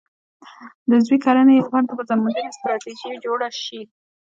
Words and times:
د 0.89 0.91
عضوي 0.99 1.17
کرنې 1.25 1.53
لپاره 1.61 1.83
د 1.87 1.91
بازار 1.97 2.17
موندنې 2.23 2.51
ستراتیژي 2.57 3.11
جوړه 3.25 3.49
شي. 3.63 3.81